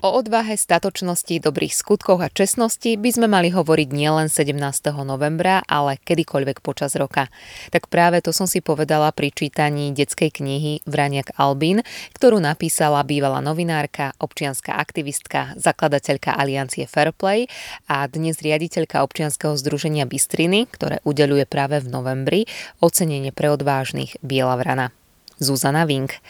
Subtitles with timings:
[0.00, 4.56] O odvahe, statočnosti, dobrých skutkoch a čestnosti by sme mali hovoriť nielen 17.
[5.04, 7.28] novembra, ale kedykoľvek počas roka.
[7.68, 11.84] Tak práve to som si povedala pri čítaní detskej knihy Vraniak Albín,
[12.16, 17.52] ktorú napísala bývalá novinárka, občianská aktivistka, zakladateľka Aliancie Fairplay
[17.84, 22.40] a dnes riaditeľka občianskeho združenia Bystriny, ktoré udeluje práve v novembri
[22.80, 24.96] ocenenie pre odvážnych Biela Vrana.
[25.40, 26.20] Zuzana Vink.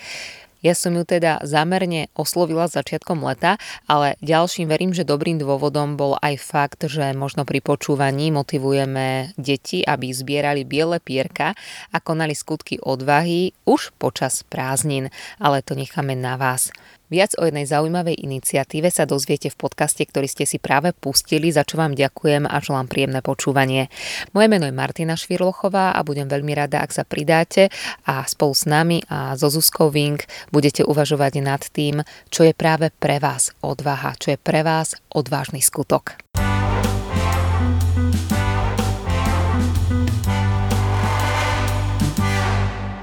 [0.61, 3.57] Ja som ju teda zámerne oslovila začiatkom leta,
[3.89, 9.81] ale ďalším verím, že dobrým dôvodom bol aj fakt, že možno pri počúvaní motivujeme deti,
[9.81, 11.57] aby zbierali biele pierka
[11.91, 15.09] a konali skutky odvahy už počas prázdnin,
[15.41, 16.69] ale to necháme na vás.
[17.11, 21.67] Viac o jednej zaujímavej iniciatíve sa dozviete v podcaste, ktorý ste si práve pustili, za
[21.67, 23.91] čo vám ďakujem a želám príjemné počúvanie.
[24.31, 27.67] Moje meno je Martina Švirlochová a budem veľmi rada, ak sa pridáte
[28.07, 32.95] a spolu s nami a so Zuzkou Vink budete uvažovať nad tým, čo je práve
[32.95, 36.30] pre vás odvaha, čo je pre vás odvážny skutok.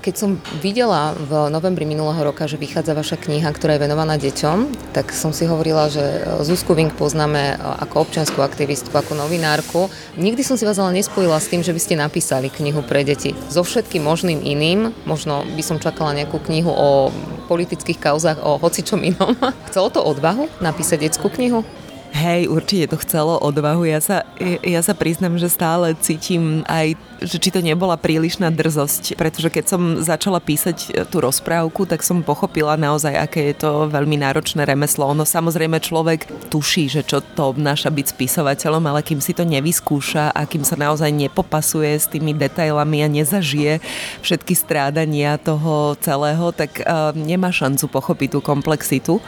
[0.08, 4.88] Keď som videla v novembri minulého roka, že vychádza vaša kniha, ktorá je venovaná deťom,
[4.96, 9.92] tak som si hovorila, že Zuzku Vink poznáme ako občianskú aktivistku, ako novinárku.
[10.16, 13.36] Nikdy som si vás ale nespojila s tým, že by ste napísali knihu pre deti.
[13.52, 17.12] So všetkým možným iným, možno by som čakala nejakú knihu o
[17.52, 19.36] politických kauzách, o hocičom inom.
[19.68, 21.68] Chcelo to odvahu napísať detskú knihu?
[22.16, 23.84] Hej, určite to chcelo odvahu.
[23.84, 24.24] Ja sa,
[24.64, 29.66] ja sa priznam, že stále cítim aj, že či to nebola prílišná drzosť, pretože keď
[29.68, 34.64] som začala písať e, tú rozprávku, tak som pochopila naozaj, aké je to veľmi náročné
[34.64, 35.04] remeslo.
[35.12, 40.32] Ono samozrejme človek tuší, že čo to obnáša byť spisovateľom, ale kým si to nevyskúša
[40.32, 43.84] a kým sa naozaj nepopasuje s tými detailami a nezažije
[44.24, 49.20] všetky strádania toho celého, tak uh, nemá šancu pochopiť tú komplexitu.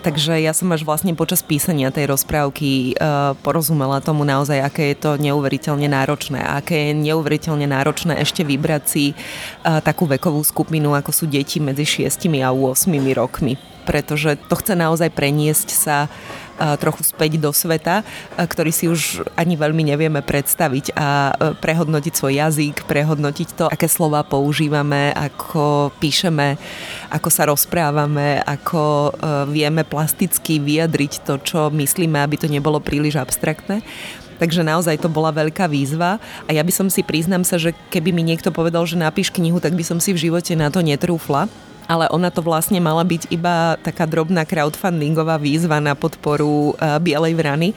[0.00, 4.96] Takže ja som až vlastne počas písania tej rozprávky uh, porozumela tomu naozaj, aké je
[4.96, 6.40] to neuveriteľne náročné.
[6.40, 11.60] A aké je neuveriteľne náročné ešte vybrať si uh, takú vekovú skupinu, ako sú deti
[11.60, 13.75] medzi 6 a 8 rokmi.
[13.86, 16.46] Pretože to chce naozaj preniesť sa uh,
[16.80, 18.00] trochu späť do sveta,
[18.36, 23.84] ktorý si už ani veľmi nevieme predstaviť a e, prehodnotiť svoj jazyk, prehodnotiť to, aké
[23.86, 26.56] slova používame, ako píšeme,
[27.12, 29.10] ako sa rozprávame, ako e,
[29.52, 33.84] vieme plasticky vyjadriť to, čo myslíme, aby to nebolo príliš abstraktné.
[34.36, 38.12] Takže naozaj to bola veľká výzva a ja by som si priznám sa, že keby
[38.12, 41.48] mi niekto povedal, že napíš knihu, tak by som si v živote na to netrúfla
[41.86, 47.34] ale ona to vlastne mala byť iba taká drobná crowdfundingová výzva na podporu uh, Bielej
[47.38, 47.68] vrany.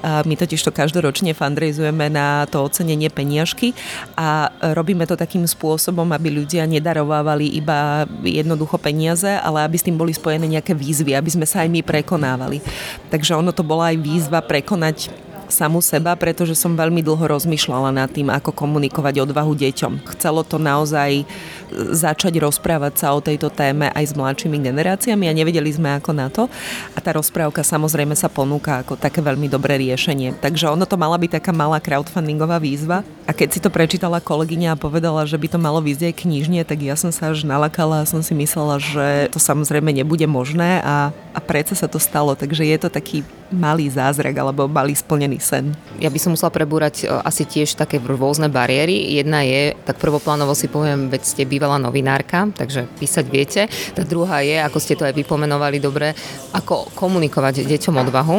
[0.00, 3.76] Uh, my totiž to každoročne fundraizujeme na to ocenenie peniažky
[4.16, 9.96] a robíme to takým spôsobom, aby ľudia nedarovávali iba jednoducho peniaze, ale aby s tým
[9.96, 12.64] boli spojené nejaké výzvy, aby sme sa aj my prekonávali.
[13.12, 18.08] Takže ono to bola aj výzva prekonať samu seba, pretože som veľmi dlho rozmýšľala nad
[18.12, 20.06] tým, ako komunikovať odvahu deťom.
[20.16, 21.24] Chcelo to naozaj
[21.72, 26.28] začať rozprávať sa o tejto téme aj s mladšími generáciami a nevedeli sme ako na
[26.32, 26.48] to.
[26.96, 30.36] A tá rozprávka samozrejme sa ponúka ako také veľmi dobré riešenie.
[30.40, 33.04] Takže ono to mala byť taká malá crowdfundingová výzva.
[33.28, 36.60] A keď si to prečítala kolegyňa a povedala, že by to malo vyzť aj knižne,
[36.64, 40.80] tak ja som sa až nalakala a som si myslela, že to samozrejme nebude možné
[40.80, 42.32] a, a predsa sa to stalo.
[42.32, 43.20] Takže je to taký
[43.52, 45.72] malý zázrak alebo malý splnený sen.
[45.98, 49.16] Ja by som musela prebúrať e, asi tiež také rôzne bariéry.
[49.16, 53.62] Jedna je, tak prvoplánovo si poviem, veď ste bývalá novinárka, takže písať viete.
[53.96, 56.12] Tá druhá je, ako ste to aj vypomenovali dobre,
[56.52, 58.38] ako komunikovať deťom odvahu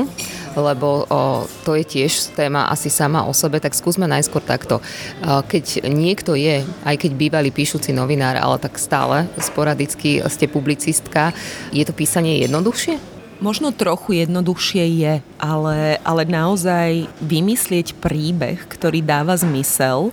[0.57, 4.81] lebo o, to je tiež téma asi sama o sebe, tak skúsme najskôr takto.
[4.81, 11.31] O, keď niekto je, aj keď bývalý píšuci novinár, ale tak stále sporadicky ste publicistka,
[11.69, 13.18] je to písanie jednoduchšie?
[13.39, 20.11] Možno trochu jednoduchšie je, ale, ale naozaj vymyslieť príbeh, ktorý dáva zmysel,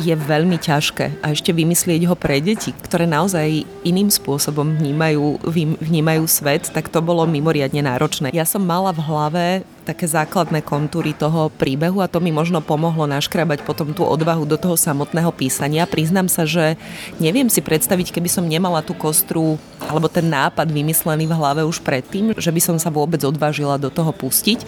[0.00, 1.20] je veľmi ťažké.
[1.20, 5.44] A ešte vymyslieť ho pre deti, ktoré naozaj iným spôsobom vnímajú,
[5.80, 8.32] vnímajú svet, tak to bolo mimoriadne náročné.
[8.32, 9.44] Ja som mala v hlave
[9.88, 14.60] také základné kontúry toho príbehu a to mi možno pomohlo naškrabať potom tú odvahu do
[14.60, 15.88] toho samotného písania.
[15.88, 16.76] Priznám sa, že
[17.16, 21.80] neviem si predstaviť, keby som nemala tú kostru alebo ten nápad vymyslený v hlave už
[21.80, 24.60] predtým, že by som sa vôbec odvážila do toho pustiť.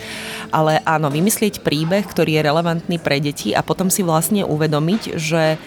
[0.49, 5.61] Ale áno, vymyslieť príbeh, ktorý je relevantný pre deti a potom si vlastne uvedomiť, že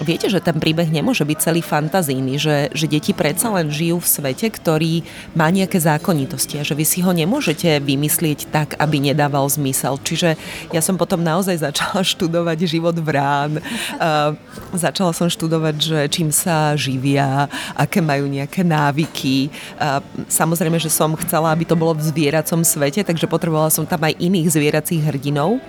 [0.00, 4.08] viete, že ten príbeh nemôže byť celý fantazíny, že, že deti predsa len žijú v
[4.08, 5.04] svete, ktorý
[5.36, 10.00] má nejaké zákonitosti a že vy si ho nemôžete vymyslieť tak, aby nedával zmysel.
[10.00, 10.40] Čiže
[10.72, 14.32] ja som potom naozaj začala študovať život vrán, uh,
[14.72, 19.52] začala som študovať, že čím sa živia, aké majú nejaké návyky.
[19.76, 20.00] Uh,
[20.32, 24.16] samozrejme, že som chcela, aby to bolo v zvieracom svete, takže potrebovala som tam aj
[24.16, 25.60] iných zvieracích hrdinov.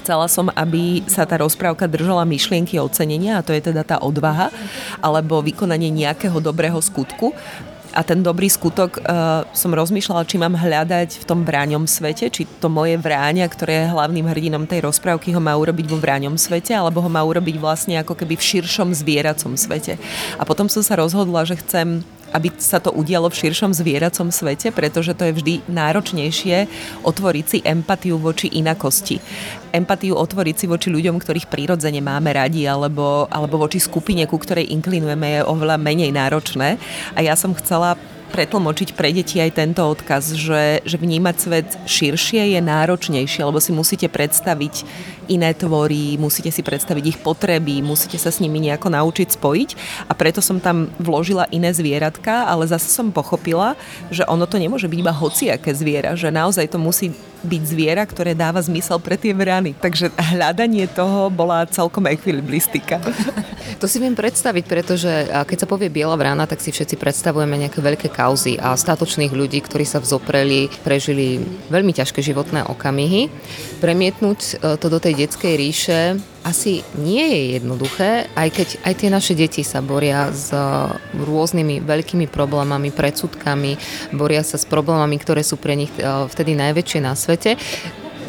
[0.00, 4.48] Chcela som, aby sa tá rozprávka držala myšlienky ocenenia, a to je teda tá odvaha,
[5.04, 7.36] alebo vykonanie nejakého dobrého skutku.
[7.90, 12.46] A ten dobrý skutok uh, som rozmýšľala, či mám hľadať v tom vráňom svete, či
[12.46, 16.70] to moje vráňa, ktoré je hlavným hrdinom tej rozprávky, ho má urobiť vo vráňom svete,
[16.70, 19.98] alebo ho má urobiť vlastne ako keby v širšom zvieracom svete.
[20.38, 24.70] A potom som sa rozhodla, že chcem aby sa to udialo v širšom zvieracom svete,
[24.70, 26.70] pretože to je vždy náročnejšie
[27.02, 29.18] otvoriť si empatiu voči inakosti.
[29.70, 34.70] Empatiu otvoriť si voči ľuďom, ktorých prirodzene máme radi, alebo, alebo voči skupine, ku ktorej
[34.70, 36.78] inklinujeme, je oveľa menej náročné.
[37.14, 37.94] A ja som chcela
[38.30, 43.74] pretlmočiť pre deti aj tento odkaz, že, že vnímať svet širšie je náročnejšie, lebo si
[43.74, 44.86] musíte predstaviť
[45.26, 49.70] iné tvory, musíte si predstaviť ich potreby, musíte sa s nimi nejako naučiť spojiť.
[50.06, 53.74] A preto som tam vložila iné zvieratka, ale zase som pochopila,
[54.08, 57.10] že ono to nemôže byť iba hociaké zviera, že naozaj to musí
[57.40, 59.72] byť zviera, ktoré dáva zmysel pre tie vrany.
[59.76, 63.00] Takže hľadanie toho bola celkom ekvilibristika.
[63.80, 67.80] To si viem predstaviť, pretože keď sa povie biela vrana, tak si všetci predstavujeme nejaké
[67.80, 71.40] veľké kauzy a statočných ľudí, ktorí sa vzopreli, prežili
[71.72, 73.32] veľmi ťažké životné okamihy.
[73.80, 76.00] Premietnúť e, to do tej detskej ríše
[76.40, 80.60] asi nie je jednoduché, aj keď aj tie naše deti sa boria s e,
[81.20, 83.76] rôznymi veľkými problémami, predsudkami,
[84.16, 86.02] boria sa s problémami, ktoré sú pre nich e,
[86.32, 87.60] vtedy najväčšie na svete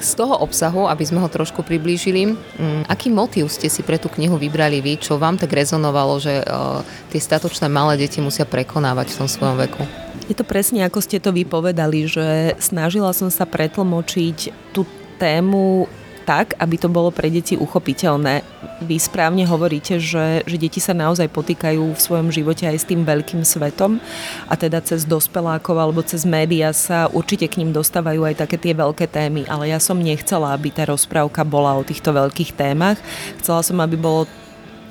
[0.01, 4.09] z toho obsahu, aby sme ho trošku priblížili, mm, aký motív ste si pre tú
[4.09, 6.81] knihu vybrali vy, čo vám tak rezonovalo, že uh,
[7.13, 9.85] tie statočné malé deti musia prekonávať v tom svojom veku?
[10.25, 14.89] Je to presne ako ste to vypovedali, že snažila som sa pretlmočiť tú
[15.21, 15.85] tému
[16.31, 18.39] tak, aby to bolo pre deti uchopiteľné.
[18.87, 23.03] Vy správne hovoríte, že, že deti sa naozaj potýkajú v svojom živote aj s tým
[23.03, 23.99] veľkým svetom
[24.47, 28.71] a teda cez dospelákov alebo cez média sa určite k ním dostávajú aj také tie
[28.71, 32.95] veľké témy, ale ja som nechcela, aby tá rozprávka bola o týchto veľkých témach.
[33.43, 34.23] Chcela som, aby bolo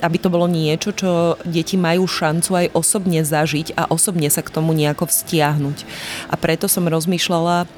[0.01, 4.49] aby to bolo niečo, čo deti majú šancu aj osobne zažiť a osobne sa k
[4.49, 5.79] tomu nejako vztiahnuť.
[6.33, 7.69] A preto som rozmýšľala,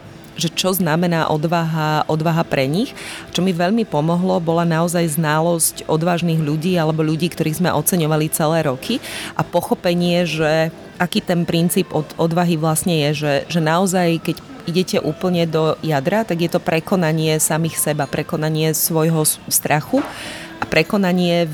[0.62, 2.94] čo znamená odvaha, odvaha pre nich.
[3.34, 8.62] Čo mi veľmi pomohlo, bola naozaj znalosť odvážnych ľudí alebo ľudí, ktorých sme oceňovali celé
[8.62, 9.02] roky
[9.34, 10.70] a pochopenie, že
[11.02, 14.36] aký ten princíp od odvahy vlastne je, že, že naozaj, keď
[14.70, 19.98] idete úplne do jadra, tak je to prekonanie samých seba, prekonanie svojho strachu
[20.62, 21.50] a prekonanie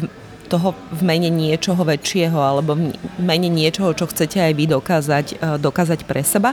[0.48, 5.56] toho v mene niečoho väčšieho alebo v mene niečoho, čo chcete aj vy dokázať, eh,
[5.60, 6.52] dokázať pre seba.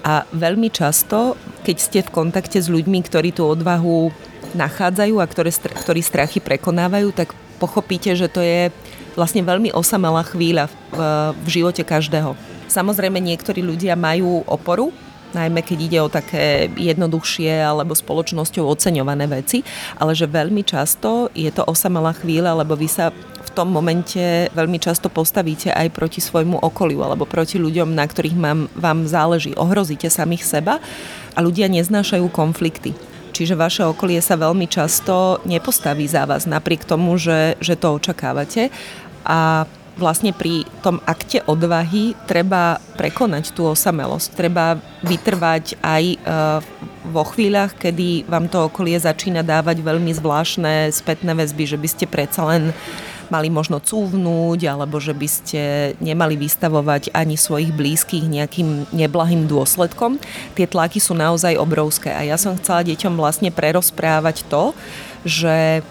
[0.00, 4.08] A veľmi často, keď ste v kontakte s ľuďmi, ktorí tú odvahu
[4.56, 8.72] nachádzajú a ktoré, ktorí strachy prekonávajú, tak pochopíte, že to je
[9.14, 10.98] vlastne veľmi osamelá chvíľa v,
[11.36, 12.32] v živote každého.
[12.70, 14.94] Samozrejme, niektorí ľudia majú oporu,
[15.34, 19.62] najmä keď ide o také jednoduchšie alebo spoločnosťou oceňované veci,
[19.98, 23.14] ale že veľmi často je to osamelá chvíľa, lebo vy sa
[23.50, 28.38] v tom momente veľmi často postavíte aj proti svojmu okoliu alebo proti ľuďom, na ktorých
[28.38, 29.58] mám, vám záleží.
[29.58, 30.78] Ohrozíte samých seba
[31.34, 32.94] a ľudia neznášajú konflikty.
[33.34, 38.70] Čiže vaše okolie sa veľmi často nepostaví za vás, napriek tomu, že, že to očakávate.
[39.26, 39.66] A
[40.00, 44.32] vlastne pri tom akte odvahy treba prekonať tú osamelosť.
[44.32, 46.16] Treba vytrvať aj e,
[47.12, 52.06] vo chvíľach, kedy vám to okolie začína dávať veľmi zvláštne spätné väzby, že by ste
[52.08, 52.72] predsa len
[53.30, 55.62] mali možno cúvnúť, alebo že by ste
[56.02, 60.18] nemali vystavovať ani svojich blízkych nejakým neblahým dôsledkom.
[60.58, 64.74] Tie tlaky sú naozaj obrovské a ja som chcela deťom vlastne prerozprávať to,
[65.22, 65.86] že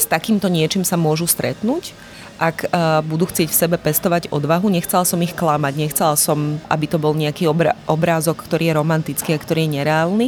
[0.00, 1.92] s takýmto niečím sa môžu stretnúť,
[2.40, 4.72] ak uh, budú chcieť v sebe pestovať odvahu.
[4.72, 7.44] Nechcela som ich klamať, nechcela som, aby to bol nejaký
[7.84, 10.26] obrázok, ktorý je romantický a ktorý je nereálny.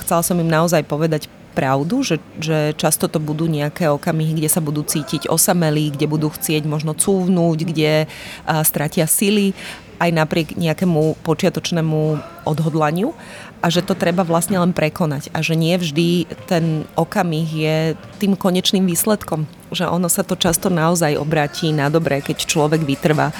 [0.00, 4.60] Chcela som im naozaj povedať pravdu, že, že často to budú nejaké okamihy, kde sa
[4.60, 9.56] budú cítiť osamelí, kde budú chcieť možno cúvnúť, kde a, stratia sily
[9.96, 13.16] aj napriek nejakému počiatočnému odhodlaniu
[13.64, 17.76] a že to treba vlastne len prekonať a že nie vždy ten okamih je
[18.20, 19.48] tým konečným výsledkom.
[19.72, 23.32] Že ono sa to často naozaj obratí na dobré, keď človek vytrvá.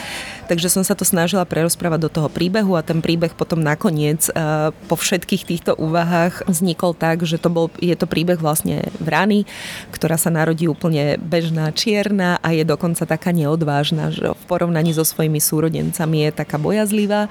[0.47, 4.71] Takže som sa to snažila prerozprávať do toho príbehu a ten príbeh potom nakoniec uh,
[4.87, 9.43] po všetkých týchto úvahách vznikol tak, že to bol, je to príbeh vlastne vrany,
[9.91, 15.03] ktorá sa narodí úplne bežná, čierna a je dokonca taká neodvážna, že v porovnaní so
[15.03, 17.27] svojimi súrodencami je taká bojazlivá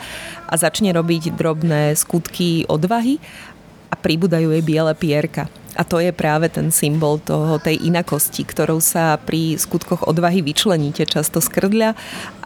[0.45, 3.23] a začne robiť drobné skutky odvahy
[3.87, 5.47] a pribúdajú jej biele pierka.
[5.75, 11.03] A to je práve ten symbol toho, tej inakosti, ktorou sa pri skutkoch odvahy vyčleníte
[11.03, 11.93] často skrdľa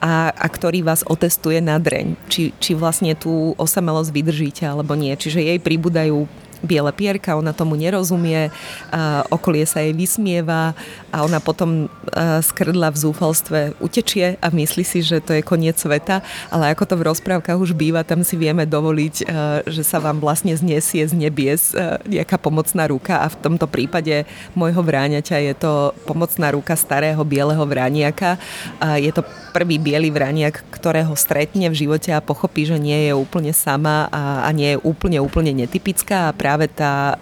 [0.01, 2.17] a, a ktorý vás otestuje na dreň.
[2.27, 5.13] Či, či vlastne tú osamelosť vydržíte alebo nie.
[5.13, 6.25] Čiže jej pribúdajú
[6.63, 8.51] biele pierka, ona tomu nerozumie,
[9.32, 10.75] okolie sa jej vysmieva
[11.12, 11.88] a ona potom
[12.44, 16.20] skrdla v zúfalstve utečie a myslí si, že to je koniec sveta,
[16.51, 19.16] ale ako to v rozprávkach už býva, tam si vieme dovoliť,
[19.68, 21.72] že sa vám vlastne znesie z nebies
[22.08, 27.63] nejaká pomocná ruka a v tomto prípade môjho vráňaťa je to pomocná ruka starého bieleho
[27.63, 28.36] vrániaka.
[29.00, 33.51] Je to prvý biely vraniak, ktorého stretne v živote a pochopí, že nie je úplne
[33.51, 37.20] sama a, a nie je úplne, úplne netypická a práve tá uh,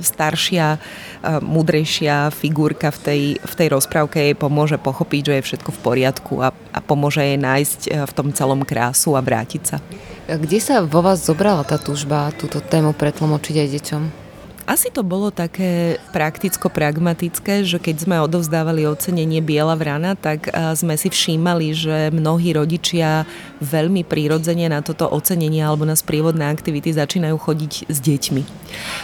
[0.00, 5.70] staršia, uh, mudrejšia figurka v tej, v tej rozprávke jej pomôže pochopiť, že je všetko
[5.74, 9.76] v poriadku a, a pomôže jej nájsť uh, v tom celom krásu a vrátiť sa.
[10.24, 14.23] Kde sa vo vás zobrala tá túžba túto tému pretlmočiť aj deťom?
[14.64, 21.12] Asi to bolo také prakticko-pragmatické, že keď sme odovzdávali ocenenie Biela vrana, tak sme si
[21.12, 23.28] všímali, že mnohí rodičia
[23.60, 28.42] veľmi prírodzene na toto ocenenie alebo na sprievodné aktivity začínajú chodiť s deťmi.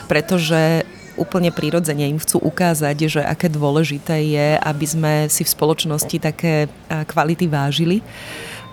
[0.09, 0.89] Pretože
[1.21, 6.73] úplne prirodzene im chcú ukázať, že aké dôležité je, aby sme si v spoločnosti také
[6.89, 8.01] kvality vážili.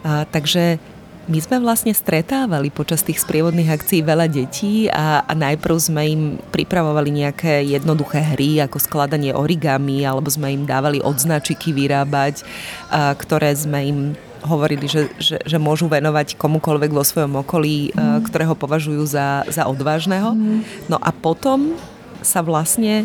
[0.08, 0.80] A, takže
[1.28, 6.24] my sme vlastne stretávali počas tých sprievodných akcií veľa detí a, a najprv sme im
[6.56, 12.48] pripravovali nejaké jednoduché hry ako skladanie origami alebo sme im dávali odznačiky vyrábať,
[12.88, 14.00] a, ktoré sme im
[14.48, 18.24] hovorili, že, že, že môžu venovať komukoľvek vo svojom okolí, mm.
[18.24, 20.32] ktorého považujú za, za odvážneho.
[20.32, 20.64] Mm.
[20.88, 21.76] No a potom
[22.24, 23.04] sa vlastne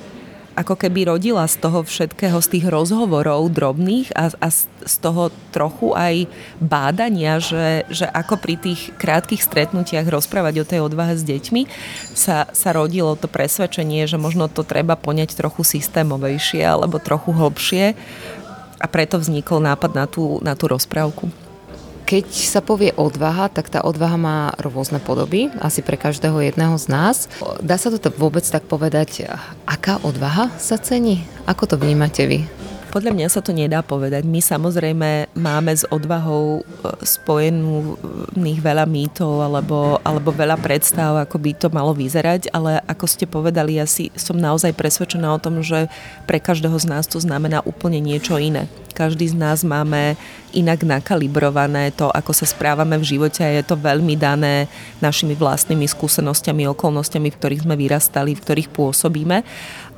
[0.52, 5.97] ako keby rodila z toho všetkého, z tých rozhovorov drobných a, a z toho trochu
[5.97, 6.28] aj
[6.61, 11.62] bádania, že, že ako pri tých krátkých stretnutiach rozprávať o tej odvahe s deťmi
[12.12, 17.85] sa, sa rodilo to presvedčenie, že možno to treba poňať trochu systémovejšie alebo trochu hlbšie
[18.82, 21.41] a preto vznikol nápad na tú, na tú rozprávku.
[22.02, 26.87] Keď sa povie odvaha, tak tá odvaha má rôzne podoby, asi pre každého jedného z
[26.92, 27.16] nás.
[27.64, 29.26] Dá sa to vôbec tak povedať,
[29.64, 31.25] aká odvaha sa cení?
[31.49, 32.62] Ako to vnímate vy?
[32.92, 34.28] Podľa mňa sa to nedá povedať.
[34.28, 36.62] My samozrejme máme s odvahou e,
[37.00, 43.25] spojených veľa mýtov alebo, alebo veľa predstav, ako by to malo vyzerať, ale ako ste
[43.25, 45.88] povedali, ja si som naozaj presvedčená o tom, že
[46.28, 48.68] pre každého z nás to znamená úplne niečo iné.
[48.92, 50.20] Každý z nás máme
[50.52, 54.68] inak nakalibrované to, ako sa správame v živote a je to veľmi dané
[55.00, 59.40] našimi vlastnými skúsenosťami, okolnostiami, v ktorých sme vyrastali, v ktorých pôsobíme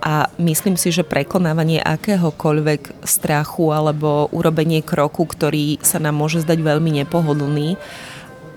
[0.05, 6.61] a myslím si, že prekonávanie akéhokoľvek strachu alebo urobenie kroku, ktorý sa nám môže zdať
[6.61, 7.81] veľmi nepohodlný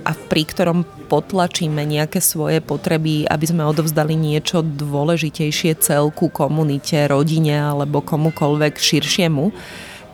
[0.04, 7.64] a pri ktorom potlačíme nejaké svoje potreby, aby sme odovzdali niečo dôležitejšie celku, komunite, rodine
[7.64, 9.56] alebo komukoľvek širšiemu,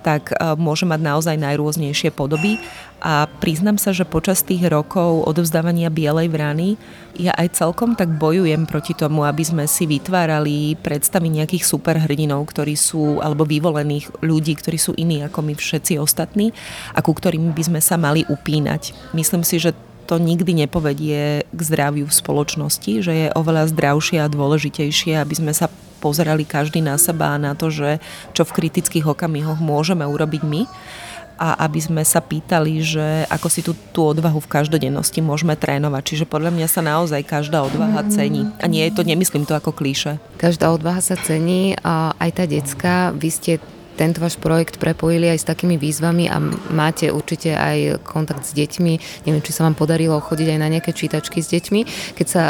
[0.03, 2.60] tak e, môže mať naozaj najrôznejšie podoby.
[3.03, 6.79] A priznam sa, že počas tých rokov odovzdávania Bielej vrany
[7.19, 12.79] ja aj celkom tak bojujem proti tomu, aby sme si vytvárali predstavy nejakých superhrdinov, ktorí
[12.79, 16.55] sú, alebo vyvolených ľudí, ktorí sú iní ako my všetci ostatní
[16.95, 18.95] a ku ktorým by sme sa mali upínať.
[19.12, 24.31] Myslím si, že to nikdy nepovedie k zdraviu v spoločnosti, že je oveľa zdravšie a
[24.31, 25.72] dôležitejšie, aby sme sa
[26.03, 28.03] pozerali každý na seba a na to, že
[28.36, 30.67] čo v kritických okamihoch môžeme urobiť my
[31.39, 36.03] a aby sme sa pýtali, že ako si tú, tú odvahu v každodennosti môžeme trénovať.
[36.13, 38.45] Čiže podľa mňa sa naozaj každá odvaha cení.
[38.62, 40.22] A nie je to, nemyslím to ako klíše.
[40.38, 43.51] Každá odvaha sa cení a aj tá detská, vy ste
[43.93, 46.41] tento váš projekt prepojili aj s takými výzvami a
[46.74, 49.25] máte určite aj kontakt s deťmi.
[49.29, 52.13] Neviem, či sa vám podarilo chodiť aj na nejaké čítačky s deťmi.
[52.17, 52.43] Keď sa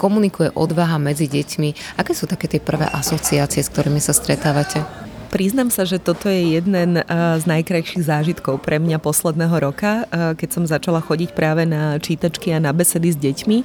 [0.00, 4.80] komunikuje odvaha medzi deťmi, aké sú také tie prvé asociácie, s ktorými sa stretávate?
[5.28, 10.64] Priznám sa, že toto je jeden z najkrajších zážitkov pre mňa posledného roka, keď som
[10.66, 13.58] začala chodiť práve na čítačky a na besedy s deťmi.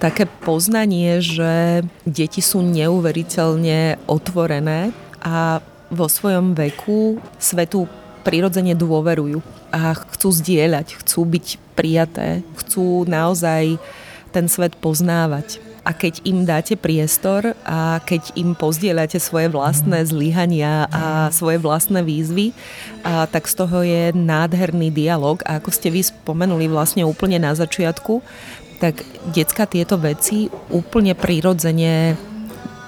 [0.00, 5.60] Také poznanie, že deti sú neuveriteľne otvorené a
[5.92, 7.84] vo svojom veku svetu
[8.24, 13.76] prirodzene dôverujú a chcú zdieľať, chcú byť prijaté, chcú naozaj
[14.30, 15.58] ten svet poznávať.
[15.80, 22.04] A keď im dáte priestor a keď im pozdieľate svoje vlastné zlyhania a svoje vlastné
[22.04, 22.52] výzvy,
[23.00, 25.40] a tak z toho je nádherný dialog.
[25.48, 28.20] A ako ste vy spomenuli vlastne úplne na začiatku,
[28.76, 32.16] tak decka tieto veci úplne prirodzene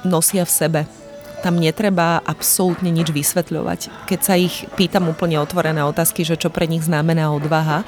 [0.05, 1.02] nosia v sebe
[1.43, 4.07] tam netreba absolútne nič vysvetľovať.
[4.07, 7.83] Keď sa ich pýtam úplne otvorené otázky, že čo pre nich znamená odvaha,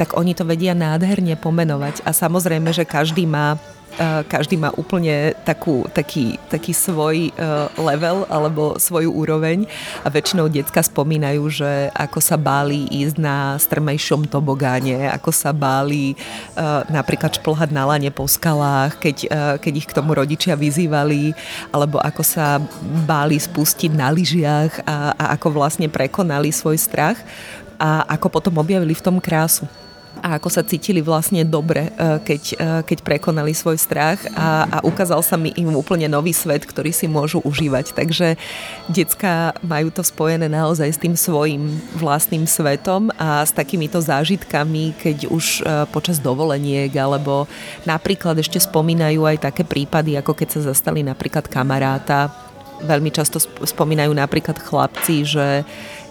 [0.00, 2.00] tak oni to vedia nádherne pomenovať.
[2.08, 3.60] A samozrejme, že každý má
[4.26, 7.42] každý má úplne takú, taký, taký svoj e,
[7.78, 9.66] level alebo svoju úroveň.
[10.02, 16.12] A väčšinou decka spomínajú, že ako sa báli ísť na strmejšom tobogáne, ako sa báli
[16.12, 16.16] e,
[16.90, 19.16] napríklad šplhať na lane po skalách, keď,
[19.60, 21.34] keď ich k tomu rodičia vyzývali,
[21.70, 22.58] alebo ako sa
[23.06, 27.18] báli spustiť na lyžiach a, a ako vlastne prekonali svoj strach
[27.78, 29.66] a ako potom objavili v tom krásu
[30.22, 34.78] a ako sa cítili vlastne dobre, e, keď, e, keď prekonali svoj strach a, a
[34.86, 37.96] ukázal sa mi im úplne nový svet, ktorý si môžu užívať.
[37.96, 38.38] Takže
[38.90, 41.66] decka majú to spojené naozaj s tým svojim
[41.98, 47.50] vlastným svetom a s takýmito zážitkami, keď už e, počas dovoleniek alebo
[47.88, 52.30] napríklad ešte spomínajú aj také prípady, ako keď sa zastali napríklad kamaráta.
[52.84, 55.62] Veľmi často spomínajú napríklad chlapci, že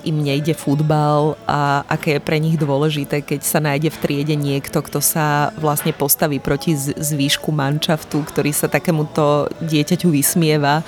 [0.05, 4.79] im nejde futbal a aké je pre nich dôležité, keď sa nájde v triede niekto,
[4.79, 10.85] kto sa vlastne postaví proti zvýšku manšaftu, ktorý sa takémuto dieťaťu vysmieva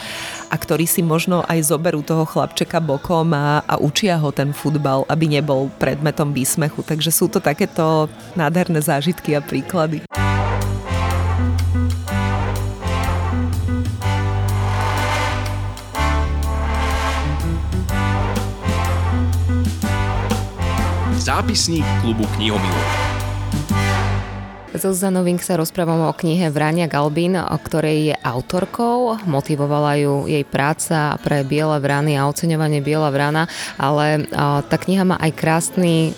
[0.47, 5.03] a ktorí si možno aj zoberú toho chlapčeka bokom a, a učia ho ten futbal,
[5.09, 6.85] aby nebol predmetom výsmechu.
[6.85, 8.07] Takže sú to takéto
[8.37, 10.04] nádherné zážitky a príklady.
[21.35, 22.87] Zápisník klubu knihomilov.
[24.79, 29.19] So Zanovink sa rozprávame o knihe Vrania Galbín, o ktorej je autorkou.
[29.27, 34.31] Motivovala ju jej práca pre Biele vrany a oceňovanie Biela vrana, ale
[34.63, 36.15] tá kniha má aj krásny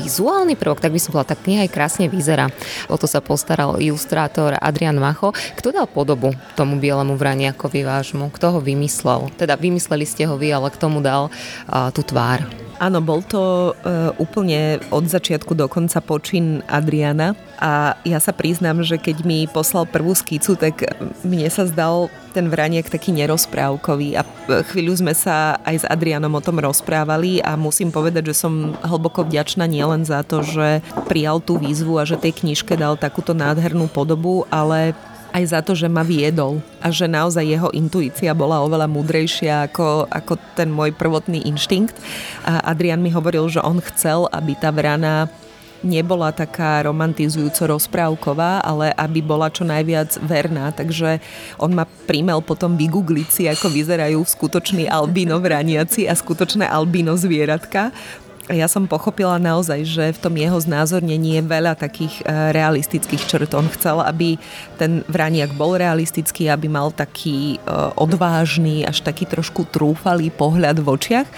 [0.00, 2.48] vizuálny prvok, tak by som povedala, tá kniha aj krásne vyzerá.
[2.88, 5.32] O to sa postaral ilustrátor Adrian Macho.
[5.58, 8.32] Kto dal podobu tomu bielemu vraniakovi vášmu?
[8.32, 9.28] Kto ho vymyslel?
[9.36, 12.44] Teda vymysleli ste ho vy, ale k tomu dal uh, tú tvár.
[12.82, 18.82] Áno, bol to uh, úplne od začiatku do konca počin Adriana a ja sa priznám,
[18.82, 20.82] že keď mi poslal prvú skicu, tak
[21.22, 24.26] mne sa zdal ten vraniek taký nerozprávkový a
[24.72, 29.28] chvíľu sme sa aj s Adrianom o tom rozprávali a musím povedať, že som hlboko
[29.28, 33.86] vďačná nielen za to, že prijal tú výzvu a že tej knižke dal takúto nádhernú
[33.92, 34.96] podobu, ale
[35.32, 40.06] aj za to, že ma viedol a že naozaj jeho intuícia bola oveľa múdrejšia ako,
[40.12, 41.96] ako ten môj prvotný inštinkt.
[42.44, 45.32] A Adrian mi hovoril, že on chcel, aby tá vrana
[45.82, 50.70] nebola taká romantizujúco rozprávková, ale aby bola čo najviac verná.
[50.72, 51.18] Takže
[51.58, 57.94] on ma primel potom vygoogliť si, ako vyzerajú skutoční albino vraniaci a skutočné albino zvieratka
[58.50, 63.54] ja som pochopila naozaj, že v tom jeho znázornení je veľa takých e, realistických črt.
[63.54, 64.34] On chcel, aby
[64.82, 67.56] ten vraniak bol realistický, aby mal taký e,
[67.94, 71.28] odvážny, až taký trošku trúfalý pohľad v očiach.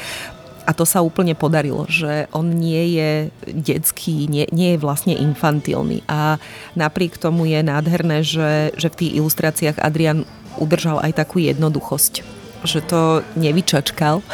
[0.64, 3.10] A to sa úplne podarilo, že on nie je
[3.52, 6.00] detský, nie, nie je vlastne infantilný.
[6.08, 6.40] A
[6.72, 10.24] napriek tomu je nádherné, že, že v tých ilustráciách Adrian
[10.56, 12.24] udržal aj takú jednoduchosť.
[12.64, 13.00] Že to
[13.36, 14.24] nevyčačkal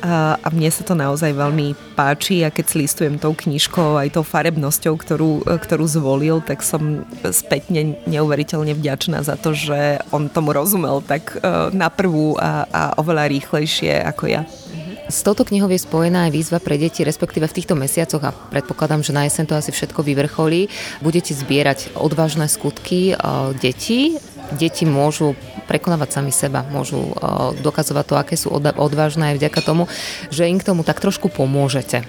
[0.00, 4.16] a, a mne sa to naozaj veľmi páči a keď si listujem tou knižkou aj
[4.16, 10.56] tou farebnosťou, ktorú, ktorú zvolil, tak som spätne neuveriteľne vďačná za to, že on tomu
[10.56, 14.42] rozumel tak uh, na prvú a, a oveľa rýchlejšie ako ja.
[15.10, 19.02] S touto knihou je spojená aj výzva pre deti, respektíve v týchto mesiacoch a predpokladám,
[19.02, 20.70] že na jeseň to asi všetko vyvrcholí.
[21.02, 24.22] Budete zbierať odvážne skutky uh, detí.
[24.54, 25.34] Deti môžu
[25.66, 29.90] prekonávať sami seba, môžu uh, dokazovať to, aké sú odvážne aj vďaka tomu,
[30.30, 32.06] že im k tomu tak trošku pomôžete.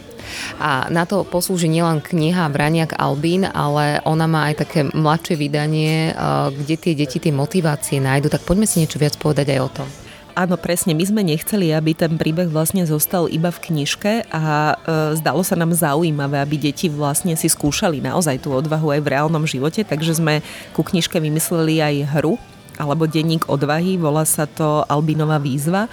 [0.61, 6.13] A na to poslúži nielen kniha Braniak Albín, ale ona má aj také mladšie vydanie,
[6.13, 8.29] uh, kde tie deti tie motivácie nájdu.
[8.29, 9.89] Tak poďme si niečo viac povedať aj o tom.
[10.31, 10.95] Áno, presne.
[10.95, 14.75] My sme nechceli, aby ten príbeh vlastne zostal iba v knižke a e,
[15.19, 19.43] zdalo sa nám zaujímavé, aby deti vlastne si skúšali naozaj tú odvahu aj v reálnom
[19.43, 20.39] živote, takže sme
[20.71, 22.39] ku knižke vymysleli aj hru,
[22.79, 25.91] alebo denník odvahy, volá sa to Albinová výzva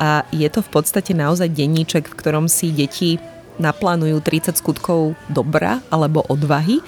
[0.00, 3.20] a je to v podstate naozaj denníček, v ktorom si deti
[3.60, 6.82] naplánujú 30 skutkov dobra alebo odvahy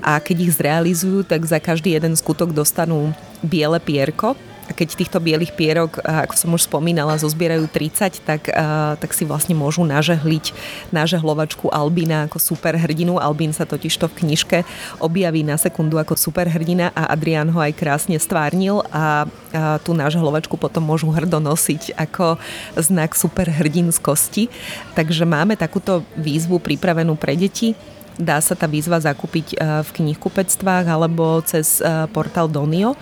[0.00, 3.12] a keď ich zrealizujú, tak za každý jeden skutok dostanú
[3.44, 4.32] biele pierko
[4.66, 8.50] A keď týchto bielých pierok, ako som už spomínala, zozbierajú 30, tak,
[8.98, 10.50] tak si vlastne môžu nažehliť
[10.90, 13.22] nažehlovačku Albína ako superhrdinu.
[13.22, 14.58] Albín sa totižto v knižke
[14.98, 20.58] objaví na sekundu ako superhrdina a Adrián ho aj krásne stvárnil a, a tú nažehlovačku
[20.58, 22.34] potom môžu hrdo nosiť ako
[22.74, 24.50] znak superhrdinskosti.
[24.98, 27.78] Takže máme takúto výzvu pripravenú pre deti.
[28.16, 31.84] Dá sa tá výzva zakúpiť v knihkupectvách alebo cez
[32.16, 32.96] portál Donio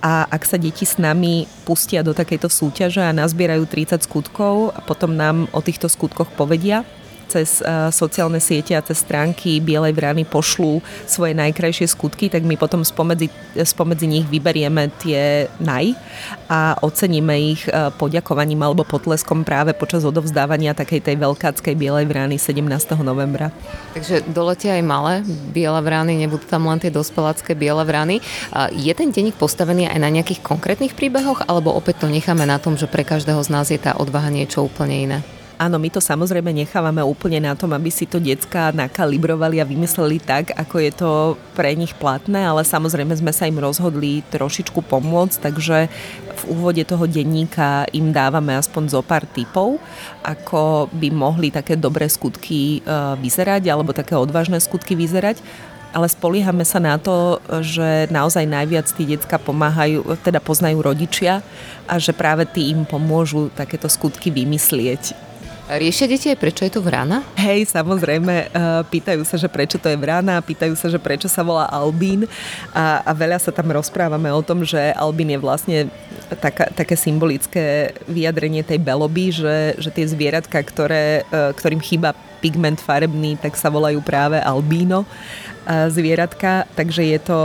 [0.00, 4.80] a ak sa deti s nami pustia do takejto súťaže a nazbierajú 30 skutkov a
[4.80, 6.84] potom nám o týchto skutkoch povedia,
[7.30, 12.58] cez uh, sociálne siete a cez stránky Bielej vrany pošlú svoje najkrajšie skutky, tak my
[12.58, 13.30] potom spomedzi,
[13.62, 15.94] spomedzi nich vyberieme tie naj
[16.50, 22.34] a oceníme ich uh, poďakovaním alebo potleskom práve počas odovzdávania takej tej veľkáckej Bielej vrany
[22.34, 22.66] 17.
[23.06, 23.54] novembra.
[23.94, 25.12] Takže doletia aj malé
[25.54, 28.18] biele vrany, nebudú tam len tie dospelácké biele vrany.
[28.74, 32.74] Je ten denník postavený aj na nejakých konkrétnych príbehoch, alebo opäť to necháme na tom,
[32.74, 35.18] že pre každého z nás je tá odvaha niečo úplne iné?
[35.60, 40.16] Áno, my to samozrejme nechávame úplne na tom, aby si to decka nakalibrovali a vymysleli
[40.16, 41.10] tak, ako je to
[41.52, 45.92] pre nich platné, ale samozrejme sme sa im rozhodli trošičku pomôcť, takže
[46.32, 49.76] v úvode toho denníka im dávame aspoň zo pár typov,
[50.24, 55.44] ako by mohli také dobré skutky e, vyzerať alebo také odvážne skutky vyzerať
[55.90, 61.42] ale spoliehame sa na to, že naozaj najviac tí decka pomáhajú, teda poznajú rodičia
[61.90, 65.29] a že práve tí im pomôžu takéto skutky vymyslieť.
[65.70, 67.22] Riešia deti aj prečo je to vrana?
[67.38, 71.46] Hej, samozrejme, eh, pýtajú sa, že prečo to je vrana, pýtajú sa, že prečo sa
[71.46, 72.26] volá Albín
[72.74, 75.78] a, a veľa sa tam rozprávame o tom, že Albín je vlastne
[76.42, 82.82] taká, také symbolické vyjadrenie tej beloby, že, že tie zvieratka, ktoré, eh, ktorým chýba pigment
[82.82, 85.06] farebný, tak sa volajú práve albíno
[85.70, 87.38] eh, zvieratka, takže je to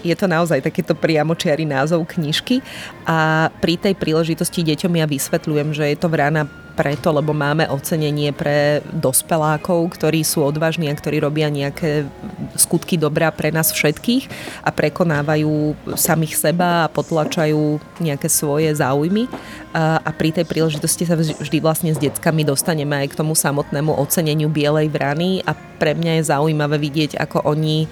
[0.00, 2.64] je to naozaj takýto priamočiarý názov knižky
[3.04, 6.48] a pri tej príležitosti deťom ja vysvetľujem, že je to vrana
[6.80, 12.08] preto, lebo máme ocenenie pre dospelákov, ktorí sú odvážni a ktorí robia nejaké
[12.56, 14.24] skutky dobrá pre nás všetkých
[14.64, 19.28] a prekonávajú samých seba a potlačajú nejaké svoje záujmy.
[19.76, 23.92] A, a pri tej príležitosti sa vždy vlastne s deckami dostaneme aj k tomu samotnému
[24.00, 27.84] oceneniu Bielej vrany a pre mňa je zaujímavé vidieť, ako oni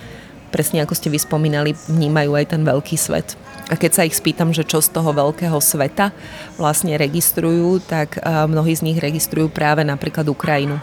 [0.48, 3.36] presne ako ste vyspomínali, vnímajú aj ten veľký svet.
[3.68, 6.16] A keď sa ich spýtam, že čo z toho veľkého sveta
[6.56, 10.80] vlastne registrujú, tak mnohí z nich registrujú práve napríklad Ukrajinu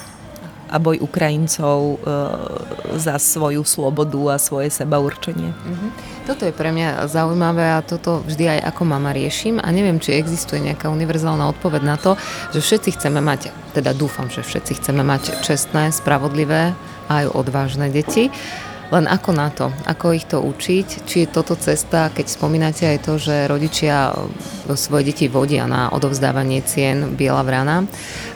[0.66, 1.98] a boj Ukrajincov e,
[2.98, 5.54] za svoju slobodu a svoje seba určenie.
[5.54, 5.90] Mm-hmm.
[6.26, 10.18] Toto je pre mňa zaujímavé a toto vždy aj ako mama riešim a neviem, či
[10.18, 12.18] existuje nejaká univerzálna odpoveď na to,
[12.50, 16.74] že všetci chceme mať, teda dúfam, že všetci chceme mať čestné, spravodlivé
[17.08, 18.34] a aj odvážne deti.
[18.94, 22.98] Len ako na to, ako ich to učiť, či je toto cesta, keď spomínate aj
[23.02, 27.90] to, že rodičia e, svoje deti vodia na odovzdávanie cien Biela vrana,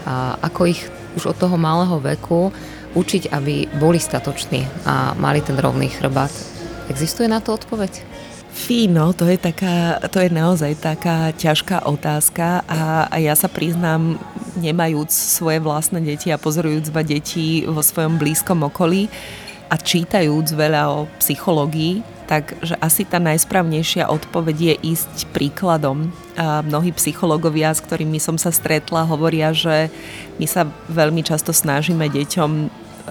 [0.10, 0.82] a ako ich
[1.14, 2.50] už od toho malého veku
[2.98, 6.34] učiť, aby boli statoční a mali ten rovný chrbát.
[6.90, 8.02] Existuje na to odpoveď?
[8.50, 14.18] Fíno, to je, taká, to je naozaj taká ťažká otázka a, a ja sa priznám,
[14.58, 19.08] nemajúc svoje vlastné deti a pozorujúc dva deti vo svojom blízkom okolí,
[19.70, 26.14] a čítajúc veľa o psychológii, tak asi tá najsprávnejšia odpoveď je ísť príkladom.
[26.38, 29.90] A mnohí psychológovia, s ktorými som sa stretla, hovoria, že
[30.38, 32.52] my sa veľmi často snažíme deťom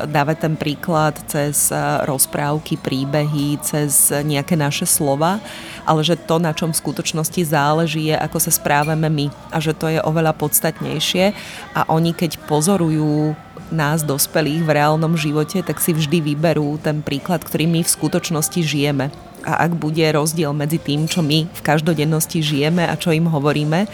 [0.07, 1.75] dávať ten príklad cez
[2.07, 5.43] rozprávky, príbehy, cez nejaké naše slova,
[5.83, 9.75] ale že to, na čom v skutočnosti záleží, je, ako sa správame my a že
[9.75, 11.35] to je oveľa podstatnejšie
[11.75, 13.35] a oni, keď pozorujú
[13.75, 18.61] nás, dospelých, v reálnom živote, tak si vždy vyberú ten príklad, ktorý my v skutočnosti
[18.65, 19.13] žijeme
[19.49, 23.87] a ak bude rozdiel medzi tým, čo my v každodennosti žijeme a čo im hovoríme,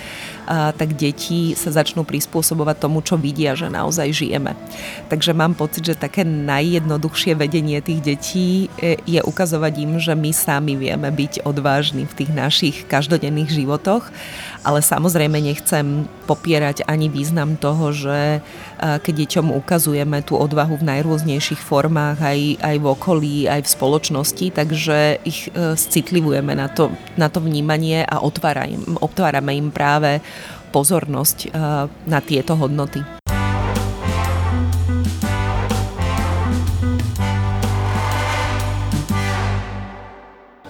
[0.76, 4.52] tak deti sa začnú prispôsobovať tomu, čo vidia, že naozaj žijeme.
[5.08, 10.30] Takže mám pocit, že také najjednoduchšie vedenie tých detí e, je ukazovať im, že my
[10.37, 14.12] sami vieme byť odvážni v tých našich každodenných životoch,
[14.64, 18.40] ale samozrejme nechcem popierať ani význam toho, že
[18.81, 24.46] keď deťom ukazujeme tú odvahu v najrôznejších formách, aj, aj v okolí, aj v spoločnosti,
[24.53, 28.20] takže ich e, citlivujeme na to, na to vnímanie a
[29.00, 30.24] otvárame im práve
[30.72, 31.48] pozornosť e,
[32.09, 33.05] na tieto hodnoty.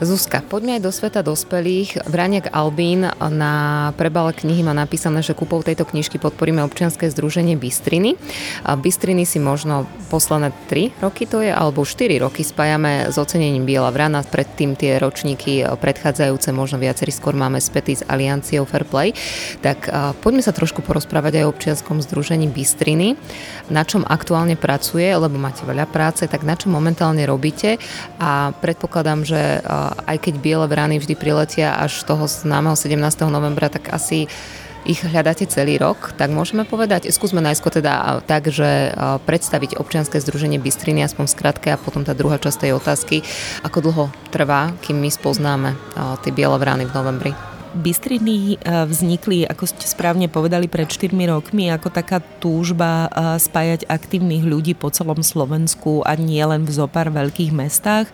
[0.02, 2.10] Zuzka, poďme aj do sveta dospelých.
[2.10, 3.54] Vraniak Albín na
[3.94, 8.18] prebale knihy má napísané, že kúpou tejto knižky podporíme občianske združenie Bystriny.
[8.66, 13.94] Bystriny si možno posledné 3 roky to je, alebo 4 roky spájame s ocenením Biela
[13.94, 14.26] vrana.
[14.26, 19.14] Predtým tie ročníky predchádzajúce, možno viacerí skôr máme spätý s Alianciou Fairplay.
[19.62, 23.14] Tak poďme sa trošku porozprávať aj o občianskom združení Bystriny.
[23.70, 27.78] Na čom aktuálne pracuje, lebo máte veľa práce, tak na čom momentálne robíte
[28.18, 29.62] a predpokladám, že
[30.04, 32.96] aj keď biele vrany vždy priletia až toho známeho 17.
[33.28, 34.28] novembra, tak asi
[34.84, 38.92] ich hľadáte celý rok, tak môžeme povedať, skúsme najskôr teda tak, že
[39.24, 43.24] predstaviť občianske združenie Bystriny, aspoň skratke a potom tá druhá časť tej otázky,
[43.64, 45.72] ako dlho trvá, kým my spoznáme
[46.20, 47.53] tie biele vrany v novembri.
[47.74, 54.78] Bystriny vznikli, ako ste správne povedali, pred 4 rokmi ako taká túžba spájať aktívnych ľudí
[54.78, 58.06] po celom Slovensku a nie len v zopár veľkých mestách.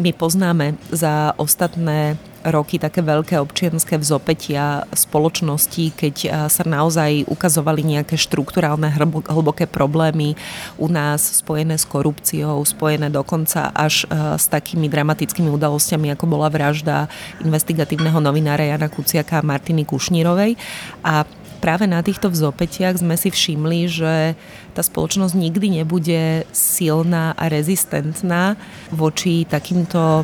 [0.00, 2.16] My poznáme za ostatné
[2.50, 6.16] roky také veľké občianské vzopetia spoločnosti, keď
[6.48, 8.90] sa naozaj ukazovali nejaké štruktúrálne
[9.28, 10.34] hlboké problémy
[10.80, 17.06] u nás spojené s korupciou, spojené dokonca až s takými dramatickými udalosťami, ako bola vražda
[17.40, 20.56] investigatívneho novinára Jana Kuciaka a Martiny Kušnírovej.
[21.04, 24.38] A práve na týchto vzopetiach sme si všimli, že
[24.78, 28.54] tá spoločnosť nikdy nebude silná a rezistentná
[28.94, 30.22] voči takýmto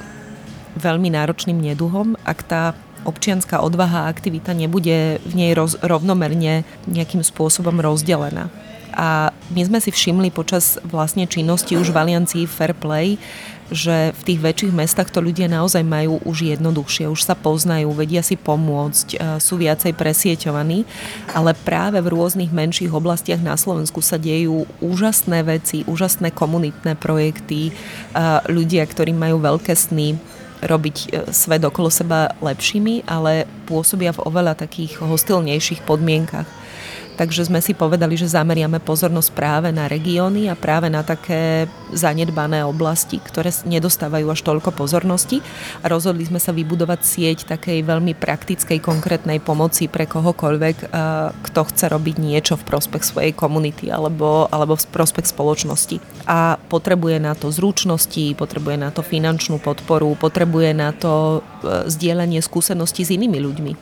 [0.78, 2.62] veľmi náročným neduhom, ak tá
[3.04, 8.48] občianská odvaha a aktivita nebude v nej roz, rovnomerne nejakým spôsobom rozdelená.
[8.94, 13.18] A my sme si všimli počas vlastne činnosti už v Aliancii Fair Play,
[13.72, 18.20] že v tých väčších mestách to ľudia naozaj majú už jednoduchšie, už sa poznajú, vedia
[18.20, 20.84] si pomôcť, e, sú viacej presieťovaní,
[21.32, 27.70] ale práve v rôznych menších oblastiach na Slovensku sa dejú úžasné veci, úžasné komunitné projekty,
[27.70, 30.20] e, ľudia, ktorí majú veľké sny,
[30.64, 36.48] robiť e, svet okolo seba lepšími, ale pôsobia v oveľa takých hostilnejších podmienkach.
[37.14, 42.66] Takže sme si povedali, že zameriame pozornosť práve na regióny a práve na také zanedbané
[42.66, 45.38] oblasti, ktoré nedostávajú až toľko pozornosti.
[45.86, 50.90] A rozhodli sme sa vybudovať sieť takej veľmi praktickej, konkrétnej pomoci pre kohokoľvek,
[51.38, 56.02] kto chce robiť niečo v prospech svojej komunity alebo, alebo v prospech spoločnosti.
[56.26, 62.40] A potrebuje na to zručnosti, potrebuje na to finančnú podporu, potrebuje na to e, zdieľanie
[62.40, 63.72] skúseností s inými ľuďmi.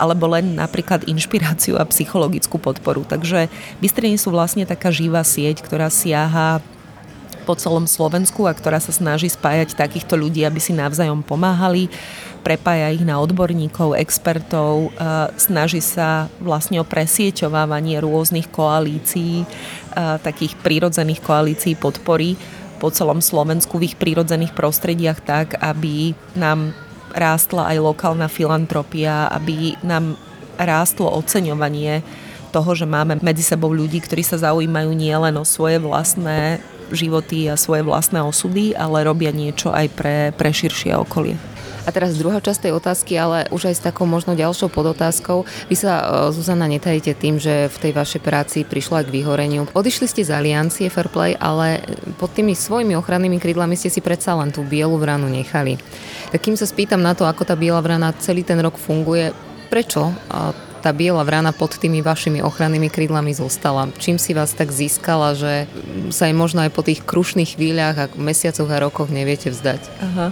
[0.00, 3.04] Alebo len napríklad inšpiráciu a psychologickú podporu podporu.
[3.04, 3.52] Takže
[3.84, 6.64] Bystriny sú vlastne taká živá sieť, ktorá siaha
[7.44, 11.92] po celom Slovensku a ktorá sa snaží spájať takýchto ľudí, aby si navzájom pomáhali,
[12.40, 14.96] prepája ich na odborníkov, expertov,
[15.36, 19.44] snaží sa vlastne o presieťovávanie rôznych koalícií,
[20.24, 22.40] takých prírodzených koalícií podpory
[22.80, 26.72] po celom Slovensku v ich prírodzených prostrediach tak, aby nám
[27.12, 30.16] rástla aj lokálna filantropia, aby nám
[30.56, 32.00] rástlo oceňovanie
[32.50, 36.58] toho, že máme medzi sebou ľudí, ktorí sa zaujímajú nielen o svoje vlastné
[36.90, 41.38] životy a svoje vlastné osudy, ale robia niečo aj pre, pre širšie okolie.
[41.88, 45.48] A teraz druhá časť tej otázky, ale už aj s takou možno ďalšou podotázkou.
[45.72, 49.64] Vy sa, e, Zuzana, netajíte tým, že v tej vašej práci prišla k vyhoreniu.
[49.72, 51.80] Odišli ste z aliancie Fairplay, ale
[52.20, 55.80] pod tými svojimi ochrannými krídlami ste si predsa len tú bielu vranu nechali.
[56.30, 59.32] Tak kým sa spýtam na to, ako tá biela vrana celý ten rok funguje,
[59.72, 60.12] prečo
[60.80, 63.92] tá biela vrana pod tými vašimi ochrannými krídlami zostala?
[64.00, 65.68] Čím si vás tak získala, že
[66.08, 69.80] sa aj možno aj po tých krušných chvíľach a mesiacoch a rokoch neviete vzdať?
[70.00, 70.26] Aha.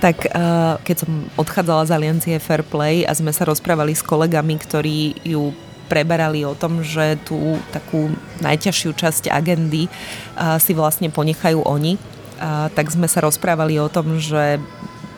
[0.00, 5.22] Tak uh, keď som odchádzala z Aliancie Fairplay a sme sa rozprávali s kolegami, ktorí
[5.24, 5.52] ju
[5.88, 12.00] preberali o tom, že tú takú najťažšiu časť agendy uh, si vlastne ponechajú oni,
[12.40, 14.60] uh, tak sme sa rozprávali o tom, že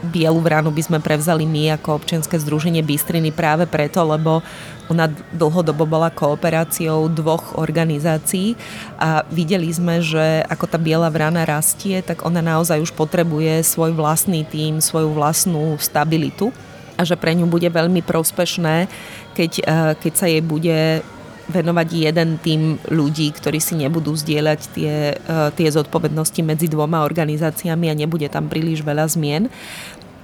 [0.07, 4.41] Bielu vranu by sme prevzali my ako občianske združenie Bystriny práve preto, lebo
[4.87, 8.55] ona dlhodobo bola kooperáciou dvoch organizácií
[9.03, 13.93] a videli sme, že ako tá Biela vrana rastie, tak ona naozaj už potrebuje svoj
[13.99, 16.55] vlastný tým, svoju vlastnú stabilitu
[16.97, 18.89] a že pre ňu bude veľmi prospešné,
[19.37, 21.03] keď, eh, keď sa jej bude
[21.47, 27.87] venovať jeden tým ľudí, ktorí si nebudú zdieľať tie, e, tie zodpovednosti medzi dvoma organizáciami
[27.91, 29.47] a nebude tam príliš veľa zmien.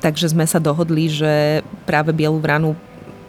[0.03, 2.75] Takže sme sa dohodli, že práve Bielu vranu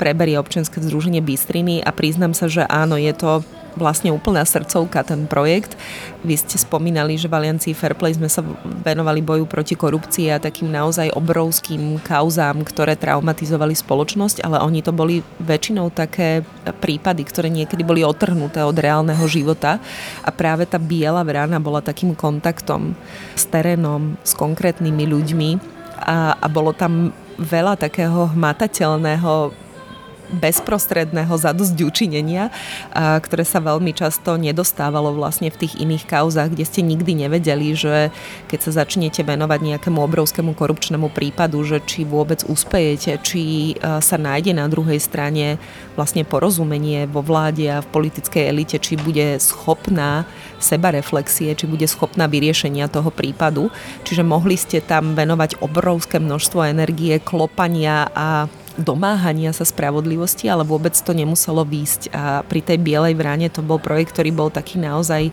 [0.01, 5.25] preberie občianske združenie Bystriny a priznám sa, že áno, je to vlastne úplná srdcovka ten
[5.25, 5.75] projekt.
[6.23, 10.71] Vy ste spomínali, že v Aliancii Fairplay sme sa venovali boju proti korupcii a takým
[10.71, 16.45] naozaj obrovským kauzám, ktoré traumatizovali spoločnosť, ale oni to boli väčšinou také
[16.79, 19.81] prípady, ktoré niekedy boli otrhnuté od reálneho života
[20.23, 22.95] a práve tá biela vrana bola takým kontaktom
[23.35, 25.49] s terénom, s konkrétnymi ľuďmi
[26.03, 29.63] a, a bolo tam veľa takého hmatateľného
[30.31, 32.53] bezprostredného zadosťučinenia,
[32.95, 38.13] ktoré sa veľmi často nedostávalo vlastne v tých iných kauzach, kde ste nikdy nevedeli, že
[38.47, 44.55] keď sa začnete venovať nejakému obrovskému korupčnému prípadu, že či vôbec uspejete, či sa nájde
[44.55, 45.59] na druhej strane
[45.99, 50.25] vlastne porozumenie vo vláde a v politickej elite, či bude schopná
[50.57, 53.69] sebareflexie, či bude schopná vyriešenia toho prípadu.
[54.07, 60.93] Čiže mohli ste tam venovať obrovské množstvo energie, klopania a domáhania sa spravodlivosti, ale vôbec
[60.93, 62.01] to nemuselo výjsť.
[62.13, 65.29] A pri tej Bielej vráne to bol projekt, ktorý bol taký naozaj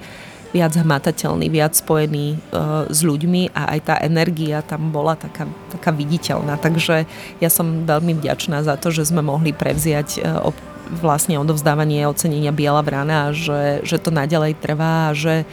[0.51, 5.95] viac hmatateľný, viac spojený uh, s ľuďmi a aj tá energia tam bola taká, taká
[5.95, 6.59] viditeľná.
[6.59, 7.07] Takže
[7.39, 10.51] ja som veľmi vďačná za to, že sme mohli prevziať uh,
[10.91, 15.47] vlastne odovzdávanie ocenenia Biela vrana a že, že to naďalej trvá a že,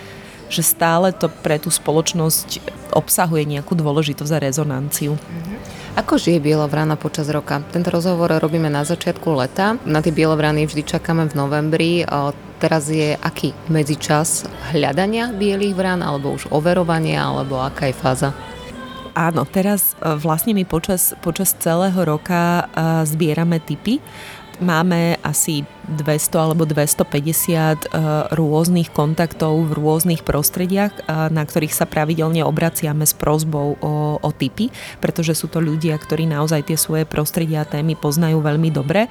[0.48, 2.64] že stále to pre tú spoločnosť
[2.96, 5.14] obsahuje nejakú dôležitosť a rezonanciu.
[5.16, 5.58] Mm-hmm.
[5.98, 7.58] Ako žije Bielovrana počas roka?
[7.74, 9.82] Tento rozhovor robíme na začiatku leta.
[9.82, 11.92] Na tie Bielovrany vždy čakáme v novembri.
[12.62, 18.30] Teraz je aký medzičas hľadania bielých vrán, alebo už overovania, alebo aká je fáza?
[19.18, 23.98] Áno, teraz e, vlastne my počas, počas celého roka e, zbierame typy
[24.60, 31.86] máme asi 200 alebo 250 e, rôznych kontaktov v rôznych prostrediach, e, na ktorých sa
[31.88, 37.06] pravidelne obraciame s prozbou o, o typy, pretože sú to ľudia, ktorí naozaj tie svoje
[37.08, 39.08] prostredia a témy poznajú veľmi dobre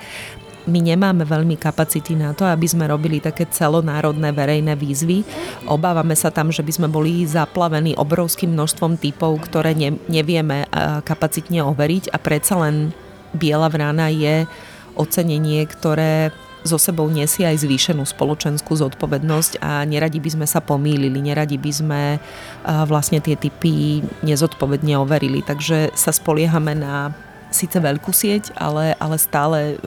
[0.66, 5.22] my nemáme veľmi kapacity na to, aby sme robili také celonárodné verejné výzvy.
[5.70, 10.68] Obávame sa tam, že by sme boli zaplavení obrovským množstvom typov, ktoré ne, nevieme e,
[11.06, 12.90] kapacitne overiť a predsa len
[13.30, 14.48] Biela vrána je
[14.96, 16.32] ocenenie, ktoré
[16.66, 21.70] so sebou nesie aj zvýšenú spoločenskú zodpovednosť a neradi by sme sa pomýlili, neradi by
[21.70, 22.02] sme
[22.90, 25.46] vlastne tie typy nezodpovedne overili.
[25.46, 27.14] Takže sa spoliehame na
[27.56, 29.78] síce veľkú sieť, ale, ale stále uh,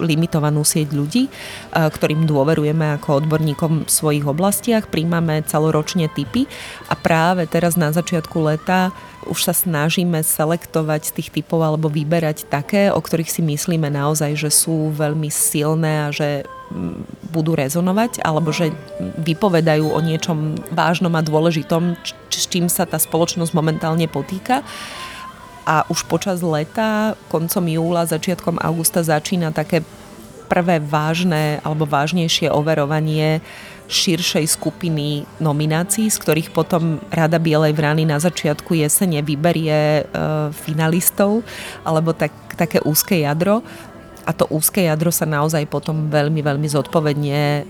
[0.00, 6.46] limitovanú sieť ľudí, uh, ktorým dôverujeme ako odborníkom v svojich oblastiach, príjmame celoročne typy
[6.88, 8.94] a práve teraz na začiatku leta
[9.28, 14.36] už sa snažíme selektovať z tých typov alebo vyberať také, o ktorých si myslíme naozaj,
[14.38, 18.72] že sú veľmi silné a že mm, budú rezonovať alebo že
[19.20, 22.00] vypovedajú o niečom vážnom a dôležitom,
[22.32, 24.64] s čím sa tá spoločnosť momentálne potýka.
[25.68, 29.84] A už počas leta, koncom júla, začiatkom augusta začína také
[30.50, 33.38] prvé vážne alebo vážnejšie overovanie
[33.90, 40.12] širšej skupiny nominácií, z ktorých potom Rada Bielej vrany na začiatku jesene vyberie e,
[40.54, 41.42] finalistov
[41.82, 43.66] alebo tak, také úzke jadro.
[44.22, 47.62] A to úzke jadro sa naozaj potom veľmi, veľmi zodpovedne e,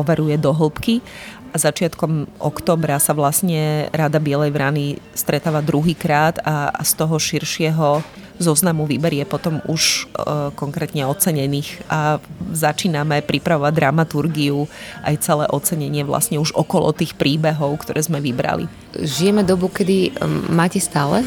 [0.00, 1.04] overuje do hĺbky.
[1.52, 8.00] A začiatkom oktobra sa vlastne Rada Bielej vrany stretáva druhýkrát a, a z toho širšieho
[8.38, 12.22] zoznamu vyberie potom už e, konkrétne ocenených a
[12.54, 14.70] začíname pripravovať dramaturgiu
[15.02, 18.70] aj celé ocenenie vlastne už okolo tých príbehov, ktoré sme vybrali.
[18.94, 21.26] Žijeme dobu, kedy máte stále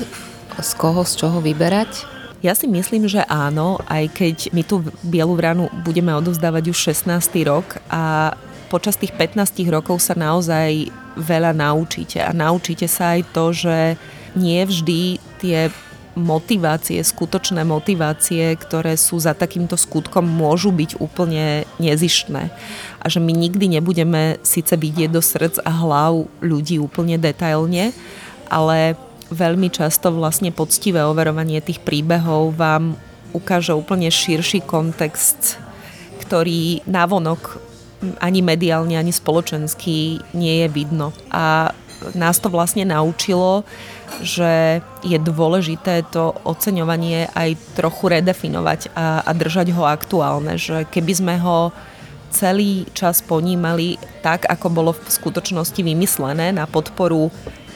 [0.60, 2.08] z koho, z čoho vyberať?
[2.42, 7.22] Ja si myslím, že áno, aj keď my tú Bielu vranu budeme odovzdávať už 16.
[7.46, 8.34] rok a
[8.74, 13.78] počas tých 15 rokov sa naozaj veľa naučíte a naučíte sa aj to, že
[14.34, 15.70] nie vždy tie
[16.16, 22.52] motivácie, skutočné motivácie, ktoré sú za takýmto skutkom, môžu byť úplne nezištné.
[23.00, 27.96] A že my nikdy nebudeme síce vidieť do srdc a hlav ľudí úplne detailne,
[28.52, 29.00] ale
[29.32, 33.00] veľmi často vlastne poctivé overovanie tých príbehov vám
[33.32, 35.56] ukáže úplne širší kontext,
[36.20, 37.72] ktorý navonok
[38.20, 41.16] ani mediálne, ani spoločensky nie je vidno.
[41.32, 41.72] A
[42.18, 43.64] nás to vlastne naučilo,
[44.20, 51.14] že je dôležité to oceňovanie aj trochu redefinovať a, a držať ho aktuálne, že keby
[51.16, 51.72] sme ho
[52.32, 57.32] celý čas ponímali tak, ako bolo v skutočnosti vymyslené na podporu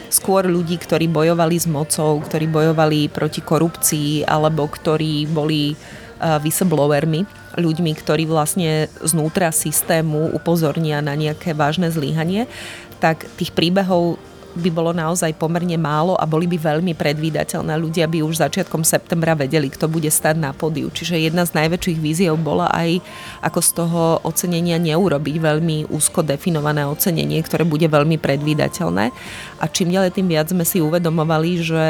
[0.07, 5.75] skôr ľudí, ktorí bojovali s mocou, ktorí bojovali proti korupcii alebo ktorí boli
[6.19, 7.27] whistleblowermi,
[7.59, 12.47] ľuďmi, ktorí vlastne znútra systému upozornia na nejaké vážne zlíhanie,
[13.03, 14.15] tak tých príbehov
[14.55, 17.75] by bolo naozaj pomerne málo a boli by veľmi predvídateľné.
[17.75, 20.87] Ľudia by už začiatkom septembra vedeli, kto bude stať na podiu.
[20.87, 23.03] Čiže jedna z najväčších víziev bola aj
[23.43, 29.11] ako z toho ocenenia neurobiť veľmi úzko definované ocenenie, ktoré bude veľmi predvídateľné.
[29.59, 31.85] A čím ďalej tým viac sme si uvedomovali, že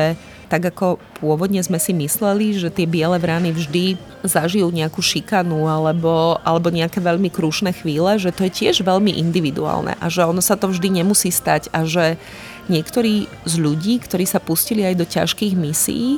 [0.46, 6.38] tak ako pôvodne sme si mysleli, že tie biele vrany vždy zažijú nejakú šikanu alebo,
[6.46, 10.54] alebo nejaké veľmi krušné chvíle, že to je tiež veľmi individuálne a že ono sa
[10.54, 12.22] to vždy nemusí stať a že
[12.68, 16.18] niektorí z ľudí, ktorí sa pustili aj do ťažkých misií,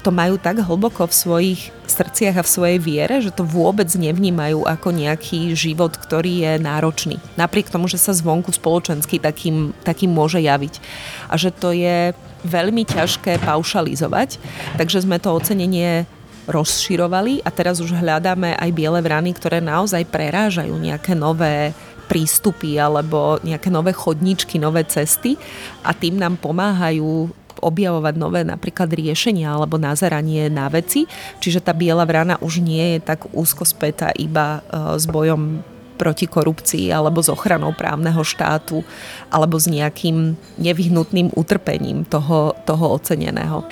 [0.00, 4.64] to majú tak hlboko v svojich srdciach a v svojej viere, že to vôbec nevnímajú
[4.64, 7.20] ako nejaký život, ktorý je náročný.
[7.36, 10.80] Napriek tomu, že sa zvonku spoločensky takým, takým môže javiť.
[11.28, 12.16] A že to je
[12.48, 14.40] veľmi ťažké paušalizovať,
[14.80, 16.08] takže sme to ocenenie
[16.48, 21.76] rozširovali a teraz už hľadáme aj biele vrany, ktoré naozaj prerážajú nejaké nové
[22.10, 25.38] prístupy alebo nejaké nové chodničky, nové cesty
[25.86, 27.30] a tým nám pomáhajú
[27.62, 31.06] objavovať nové napríklad riešenia alebo nazeranie na veci.
[31.38, 35.62] Čiže tá biela vrana už nie je tak úzko spätá iba e, s bojom
[36.00, 38.80] proti korupcii alebo s ochranou právneho štátu
[39.28, 43.68] alebo s nejakým nevyhnutným utrpením toho, toho oceneného.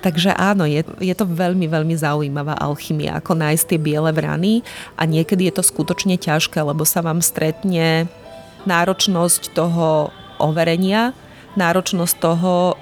[0.00, 4.64] Takže áno, je, je to veľmi, veľmi zaujímavá alchymia, ako nájsť tie biele vrany
[4.96, 8.08] a niekedy je to skutočne ťažké, lebo sa vám stretne
[8.64, 10.08] náročnosť toho
[10.40, 11.12] overenia,
[11.60, 12.74] náročnosť toho, e,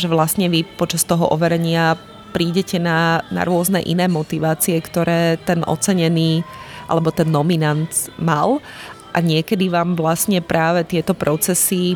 [0.00, 2.00] že vlastne vy počas toho overenia
[2.32, 6.40] prídete na, na rôzne iné motivácie, ktoré ten ocenený
[6.88, 8.64] alebo ten nominant mal.
[9.14, 11.94] A niekedy vám vlastne práve tieto procesy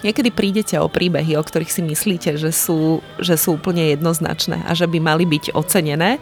[0.00, 4.72] Niekedy prídete o príbehy, o ktorých si myslíte, že sú, že sú úplne jednoznačné a
[4.72, 6.16] že by mali byť ocenené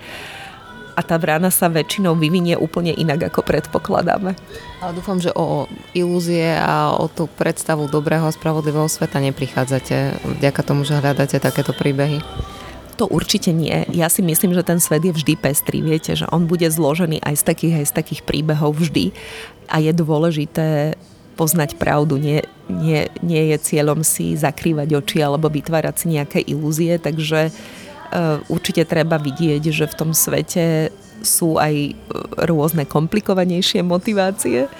[0.99, 4.35] a tá vrana sa väčšinou vyvinie úplne inak, ako predpokladáme.
[4.83, 10.61] Ale dúfam, že o ilúzie a o tú predstavu dobrého a spravodlivého sveta neprichádzate vďaka
[10.67, 12.19] tomu, že hľadáte takéto príbehy.
[12.99, 13.87] To určite nie.
[13.95, 15.87] Ja si myslím, že ten svet je vždy pestrý.
[15.87, 19.15] Viete, že on bude zložený aj z takých, aj z takých príbehov vždy.
[19.71, 20.99] A je dôležité
[21.39, 22.19] poznať pravdu.
[22.19, 28.43] Nie, nie, nie je cieľom si zakrývať oči alebo vytvárať si nejaké ilúzie, takže uh,
[28.51, 30.91] určite treba vidieť, že v tom svete
[31.23, 31.93] sú aj e,
[32.47, 34.71] rôzne komplikovanejšie motivácie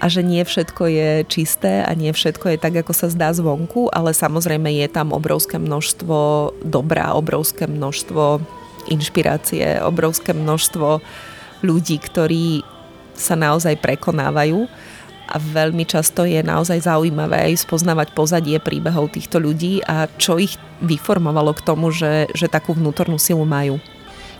[0.00, 3.92] a že nie všetko je čisté a nie všetko je tak, ako sa zdá zvonku,
[3.92, 6.16] ale samozrejme je tam obrovské množstvo
[6.64, 8.40] dobrá, obrovské množstvo
[8.88, 11.00] inšpirácie, obrovské množstvo
[11.64, 12.60] ľudí, ktorí
[13.16, 14.66] sa naozaj prekonávajú
[15.28, 20.60] a veľmi často je naozaj zaujímavé aj spoznávať pozadie príbehov týchto ľudí a čo ich
[20.84, 23.80] vyformovalo k tomu, že, že takú vnútornú silu majú.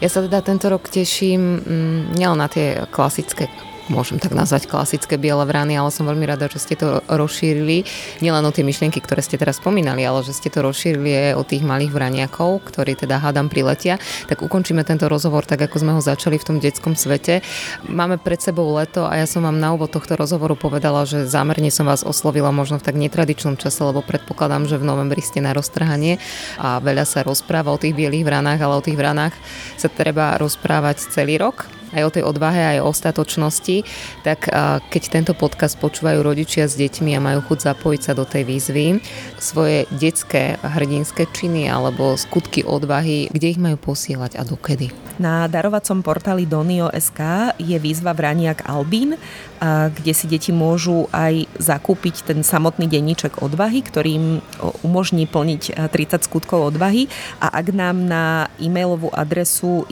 [0.03, 3.49] Ja sa teda tento rok teším mm, nielen na tie klasické
[3.89, 7.85] môžem tak nazvať klasické biele vrany, ale som veľmi rada, že ste to rozšírili.
[8.25, 11.43] Nielen o tie myšlienky, ktoré ste teraz spomínali, ale že ste to rozšírili aj o
[11.45, 14.01] tých malých vraniakov, ktorí teda hádam priletia.
[14.29, 17.45] Tak ukončíme tento rozhovor tak, ako sme ho začali v tom detskom svete.
[17.85, 21.69] Máme pred sebou leto a ja som vám na úvod tohto rozhovoru povedala, že zámerne
[21.69, 25.53] som vás oslovila možno v tak netradičnom čase, lebo predpokladám, že v novembri ste na
[25.53, 26.17] roztrhanie
[26.57, 29.35] a veľa sa rozpráva o tých bielých vranách, ale o tých vranách
[29.77, 33.87] sa treba rozprávať celý rok aj o tej odvahe, aj o ostatočnosti,
[34.27, 34.51] tak
[34.91, 38.99] keď tento podcast počúvajú rodičia s deťmi a majú chuť zapojiť sa do tej výzvy,
[39.39, 44.91] svoje detské hrdinské činy alebo skutky odvahy, kde ich majú posielať a dokedy?
[45.15, 49.15] Na darovacom portáli Donio.sk je výzva Vraniak Albín,
[49.63, 54.43] kde si deti môžu aj zakúpiť ten samotný denníček odvahy, ktorým
[54.83, 57.07] umožní plniť 30 skutkov odvahy
[57.39, 59.87] a ak nám na e-mailovú adresu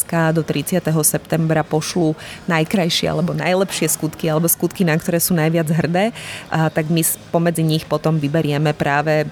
[0.00, 0.80] info.bielavrana.sk do 30.
[1.04, 2.16] septembra pošlú
[2.48, 6.12] najkrajšie alebo najlepšie skutky alebo skutky, na ktoré sú najviac hrdé,
[6.50, 9.28] tak my pomedzi nich potom vyberieme práve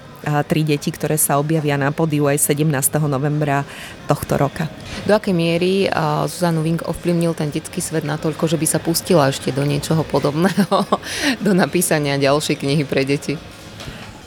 [0.51, 2.67] tri deti, ktoré sa objavia na podiu aj 17.
[3.07, 3.63] novembra
[4.05, 4.67] tohto roka.
[5.07, 5.87] Do akej miery
[6.27, 10.85] Zuzanu Vink ovplyvnil ten detský svet natoľko, že by sa pustila ešte do niečoho podobného,
[11.45, 13.58] do napísania ďalšej knihy pre deti?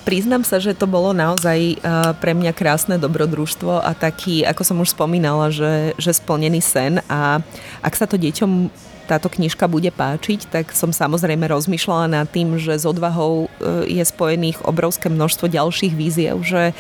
[0.03, 1.79] Priznám sa, že to bolo naozaj
[2.19, 6.99] pre mňa krásne dobrodružstvo a taký, ako som už spomínala, že, že splnený sen.
[7.07, 7.39] A
[7.79, 8.71] ak sa to deťom
[9.07, 14.05] táto knižka bude páčiť, tak som samozrejme rozmýšľala nad tým, že s odvahou e, je
[14.07, 16.75] spojených obrovské množstvo ďalších víziev, že e,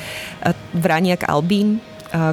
[0.72, 1.82] Vraniak Albín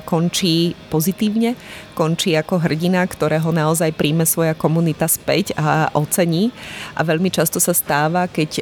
[0.04, 1.56] končí pozitívne,
[2.00, 6.56] končí ako hrdina, ktorého naozaj príjme svoja komunita späť a ocení.
[6.96, 8.62] A veľmi často sa stáva, keď e,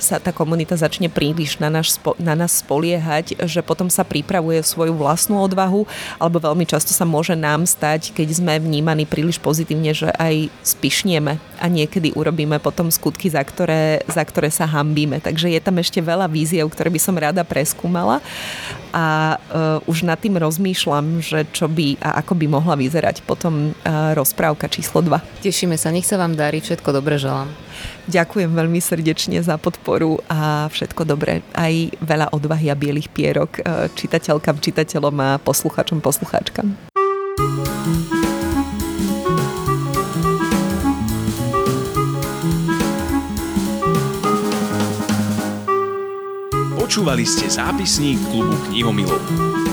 [0.00, 4.96] sa tá komunita začne príliš na, náš, na nás spoliehať, že potom sa pripravuje svoju
[4.96, 5.84] vlastnú odvahu,
[6.16, 11.36] alebo veľmi často sa môže nám stať, keď sme vnímaní príliš pozitívne, že aj spišnieme
[11.60, 15.20] a niekedy urobíme potom skutky, za ktoré, za ktoré sa hambíme.
[15.20, 18.24] Takže je tam ešte veľa víziev, ktoré by som rada preskúmala
[18.92, 20.57] a uh, už nad tým rozmýšľam,
[21.22, 25.44] že čo by a ako by mohla vyzerať potom uh, rozprávka číslo 2.
[25.46, 27.48] Tešíme sa, nech sa vám darí, všetko dobre želám.
[28.10, 31.46] Ďakujem veľmi srdečne za podporu a všetko dobré.
[31.54, 36.74] Aj veľa odvahy a bielých pierok uh, čitateľkám, čitateľom a posluchačom, poslucháčkam.
[46.88, 49.67] Počúvali ste zápisník klubu knihomilov.